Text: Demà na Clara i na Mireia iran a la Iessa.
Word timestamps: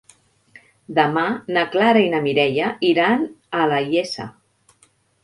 Demà 0.99 1.25
na 1.57 1.65
Clara 1.75 2.01
i 2.05 2.07
na 2.13 2.21
Mireia 2.29 2.71
iran 2.89 3.27
a 3.61 3.69
la 3.73 3.79
Iessa. 3.91 4.27